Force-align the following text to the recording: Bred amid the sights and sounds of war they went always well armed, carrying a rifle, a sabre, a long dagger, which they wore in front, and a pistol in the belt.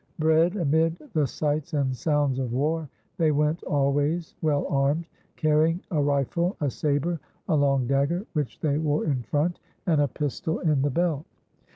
Bred 0.17 0.55
amid 0.55 0.97
the 1.13 1.27
sights 1.27 1.75
and 1.75 1.95
sounds 1.95 2.39
of 2.39 2.51
war 2.53 2.89
they 3.19 3.29
went 3.31 3.61
always 3.65 4.33
well 4.41 4.65
armed, 4.67 5.05
carrying 5.35 5.79
a 5.91 6.01
rifle, 6.01 6.57
a 6.59 6.71
sabre, 6.71 7.19
a 7.49 7.55
long 7.55 7.85
dagger, 7.85 8.25
which 8.33 8.59
they 8.61 8.79
wore 8.79 9.05
in 9.05 9.21
front, 9.21 9.59
and 9.85 10.01
a 10.01 10.07
pistol 10.07 10.57
in 10.61 10.81
the 10.81 10.89
belt. 10.89 11.27